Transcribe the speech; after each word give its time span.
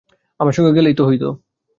আমার 0.39 0.53
সঙ্গে 0.53 0.71
গেলেই 0.73 0.95
তো 0.95 1.03
হইত। 1.05 1.23